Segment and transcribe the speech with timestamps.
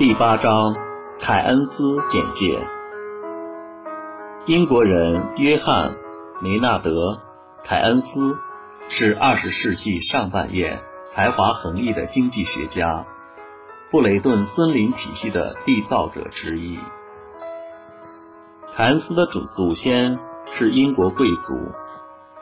[0.00, 0.74] 第八章
[1.20, 2.66] 凯恩斯简介。
[4.46, 5.90] 英国人约翰·
[6.40, 6.90] 梅纳德·
[7.62, 8.38] 凯恩斯
[8.88, 10.80] 是二十世纪上半叶
[11.12, 13.04] 才华横溢的经济学家，
[13.90, 16.78] 布雷顿森林体系的缔造者之一。
[18.74, 21.52] 凯恩斯的祖祖先是英国贵族，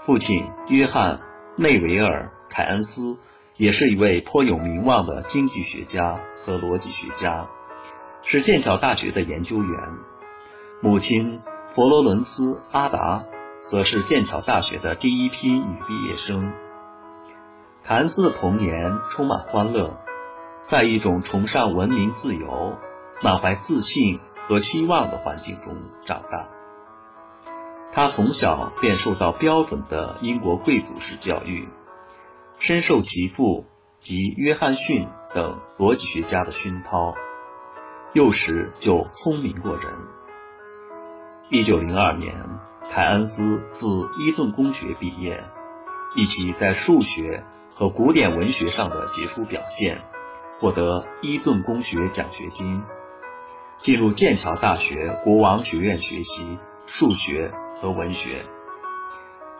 [0.06, 1.16] 父亲约翰·
[1.56, 3.16] 内维尔·凯恩斯。
[3.56, 7.46] 也是一位颇有名望的经济学家和逻辑学家，
[8.22, 9.80] 是剑桥大学的研究员。
[10.80, 11.42] 母亲
[11.74, 13.26] 佛罗伦斯·阿达
[13.68, 16.50] 则是剑桥大学的第一批女毕业生。
[17.84, 19.98] 凯恩斯的童年充满欢乐，
[20.62, 22.78] 在一种崇尚文明、自由、
[23.22, 25.76] 满怀自信和希望的环境中
[26.06, 26.48] 长大。
[27.92, 31.68] 他从小便受到标准的英国贵族式教育。
[32.58, 33.66] 深受其父
[33.98, 37.14] 及约翰逊等逻辑学家的熏陶，
[38.14, 39.84] 幼时就聪明过人。
[41.50, 42.34] 一九零二年，
[42.90, 43.86] 凯恩斯自
[44.20, 45.44] 伊顿公学毕业，
[46.16, 50.00] 以其在数学和古典文学上的杰出表现，
[50.60, 52.82] 获得伊顿公学奖学金，
[53.76, 58.46] 进入剑桥大学国王学院学习数学和文学。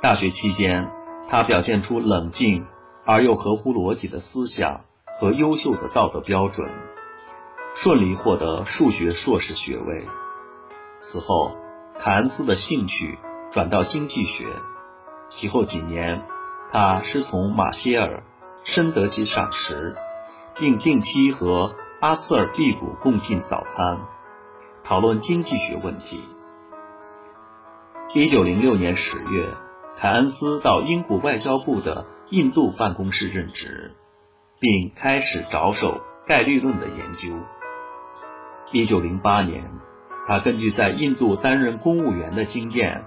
[0.01, 0.91] 大学期间，
[1.29, 2.67] 他表现出冷静。
[3.11, 4.83] 而又合乎逻辑的思想
[5.19, 6.71] 和优秀的道德标准，
[7.75, 10.07] 顺利获得数学硕士学位。
[11.01, 11.57] 此后，
[11.99, 13.19] 凯恩斯的兴趣
[13.51, 14.47] 转到经济学。
[15.29, 16.23] 其后几年，
[16.71, 18.23] 他师从马歇尔，
[18.65, 19.97] 深得其赏识，
[20.55, 23.99] 并定期和阿瑟尔·毕古共进早餐，
[24.85, 26.23] 讨论经济学问题。
[28.15, 29.55] 一九零六年十月，
[29.97, 32.07] 凯恩斯到英国外交部的。
[32.31, 33.95] 印度办公室任职，
[34.61, 37.29] 并开始着手概率论的研究。
[38.73, 39.71] 一九零八年，
[40.27, 43.05] 他根据在印度担任公务员的经验，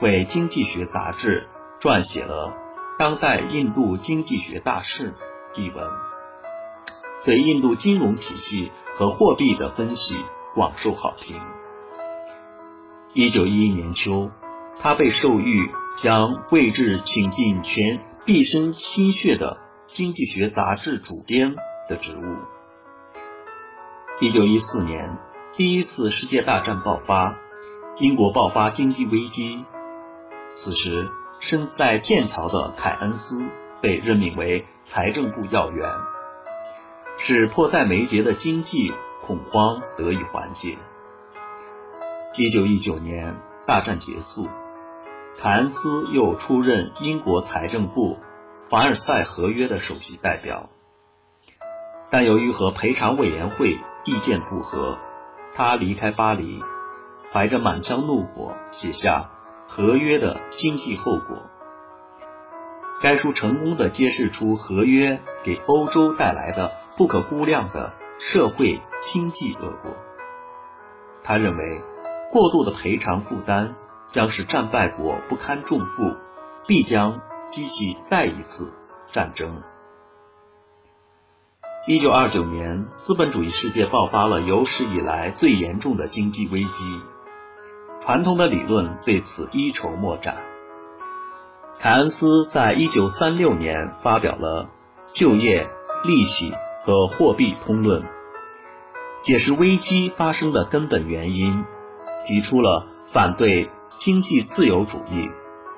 [0.00, 1.48] 为《经济学杂志》
[1.82, 2.48] 撰写了
[2.98, 5.14] 《当代印度经济学大事》
[5.60, 5.86] 一文，
[7.24, 10.24] 对印度金融体系和货币的分析
[10.54, 11.40] 广受好评。
[13.12, 14.30] 一九一一年秋，
[14.80, 15.70] 他被授予
[16.02, 18.00] 将位置请进全。
[18.24, 19.56] 毕生心血的
[19.94, 21.54] 《经济学杂志》主编
[21.86, 22.22] 的职务。
[24.22, 25.18] 一九一四年，
[25.54, 27.36] 第一次世界大战爆发，
[27.98, 29.62] 英国爆发经济危机。
[30.56, 31.10] 此时，
[31.40, 33.38] 身在剑桥的凯恩斯
[33.82, 35.86] 被任命为财政部要员，
[37.18, 40.78] 使迫在眉睫的经济恐慌得以缓解。
[42.38, 43.36] 一九一九年，
[43.66, 44.48] 大战结束。
[45.38, 48.18] 凯恩斯又出任英国财政部
[48.72, 50.70] 凡尔赛合约的首席代表，
[52.10, 54.96] 但由于和赔偿委员会意见不合，
[55.54, 56.58] 他离开巴黎，
[57.30, 59.28] 怀着满腔怒火写下
[59.68, 61.42] 合约的经济后果。
[63.02, 69.94] 该书成功的揭示出合约给欧洲带来的不可估量的社会经济恶果。
[71.22, 71.82] 他认为
[72.32, 73.74] 过度的赔偿负担。
[74.12, 76.14] 将使战败国不堪重负，
[76.66, 78.72] 必将激起再一次
[79.12, 79.62] 战争。
[81.86, 87.00] 一九二九年，资本主义世界爆发了有史以来最严重的经济危机，
[88.00, 90.38] 传统的理论对此一筹莫展。
[91.78, 94.70] 凯恩斯在一九三六年发表了
[95.12, 95.68] 《就业、
[96.04, 96.54] 利息
[96.86, 98.02] 和货币通论》，
[99.22, 101.64] 解释危机发生的根本原因，
[102.26, 103.70] 提出了反对。
[104.00, 105.30] 经济自由主义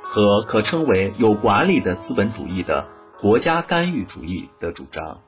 [0.05, 2.87] 和可称为有管理的资本主义的
[3.21, 5.19] 国家干预主义的主张，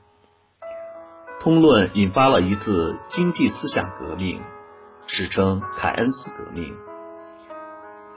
[1.39, 4.39] 通论引发了一次经济思想革命，
[5.07, 6.73] 史称凯恩斯革命。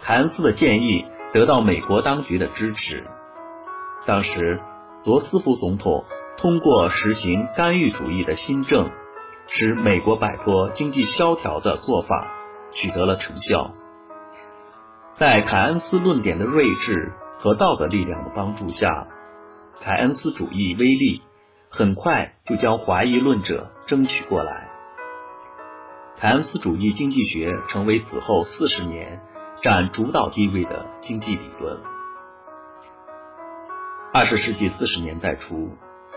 [0.02, 3.06] 凯恩斯的建议得到美国当局的支持，
[4.06, 4.60] 当时
[5.04, 6.04] 罗斯福总统
[6.36, 8.90] 通过实行干预主义的新政，
[9.46, 12.28] 使美国摆脱经济萧条的做法
[12.72, 13.72] 取得了成效。
[15.20, 19.06] 在凯恩斯论点的睿智和道德力量的帮助下，
[19.78, 21.20] 凯恩斯主义威力
[21.68, 24.70] 很快就将怀疑论者争取过来。
[26.16, 29.20] 凯恩斯主义经济学成为此后四十年
[29.62, 31.78] 占主导地位的经济理论。
[34.14, 35.68] 二十世纪四十年代初，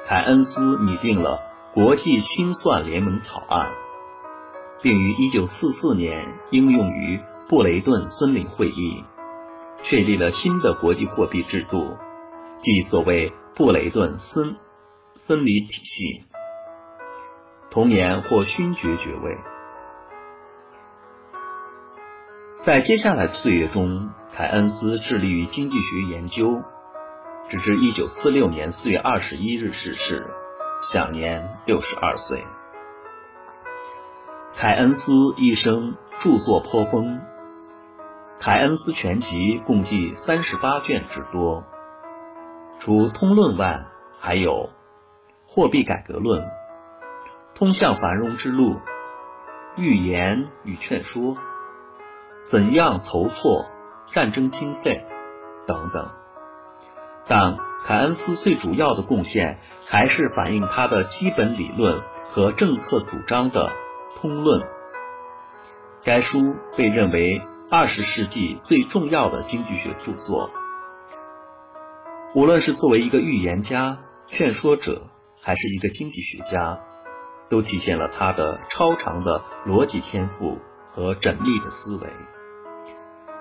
[0.08, 1.42] 凯恩斯拟定了
[1.74, 3.70] 国际清算联盟草案，
[4.82, 7.20] 并于一九四四年应用于。
[7.54, 9.04] 布雷顿森林会议
[9.84, 11.96] 确立了新的国际货币制度，
[12.58, 14.56] 即所谓布雷顿森
[15.14, 16.24] 森林体系。
[17.70, 19.38] 同年获勋爵爵位。
[22.66, 26.60] 在接下来的岁月中，凯恩斯致力于经济学研究，
[27.50, 30.26] 直至一九四六年四月二十一日逝世，
[30.92, 32.44] 享年六十二岁。
[34.56, 37.20] 凯恩斯一生著作颇丰，
[38.46, 41.64] 《凯恩斯全集》共计三十八卷之多。
[42.82, 43.86] 除《通论》外，
[44.20, 44.52] 还有
[45.48, 46.42] 《货币改革论》
[47.56, 48.72] 《通向繁荣之路》
[49.78, 51.22] 《预言与劝说》
[52.44, 53.66] 《怎样筹措
[54.12, 55.08] 战争经费》
[55.66, 56.10] 等等。
[57.30, 57.56] 但
[57.86, 59.58] 凯恩斯最主要的贡献，
[59.88, 63.72] 还是反映他的基本理论和政策主张的。
[64.18, 64.62] 通论，
[66.04, 67.42] 该书被认为
[67.76, 70.52] 二十世纪最重要的经济学著作。
[72.36, 73.98] 无论是作为一个预言家、
[74.28, 75.08] 劝说者，
[75.42, 76.80] 还是一个经济学家，
[77.50, 80.60] 都体现了他的超长的逻辑天赋
[80.92, 82.08] 和缜密的思维。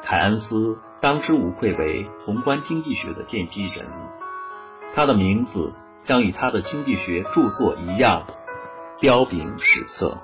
[0.03, 3.87] 凯恩斯当之无愧为宏观经济学的奠基人，
[4.95, 5.75] 他的名字
[6.05, 8.25] 将与他的经济学著作一样，
[8.99, 10.17] 彪炳史册。